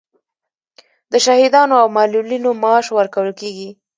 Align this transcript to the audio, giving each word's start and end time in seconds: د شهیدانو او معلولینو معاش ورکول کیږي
د 1.11 1.13
شهیدانو 1.25 1.73
او 1.81 1.87
معلولینو 1.97 2.49
معاش 2.61 2.85
ورکول 2.97 3.29
کیږي 3.39 3.69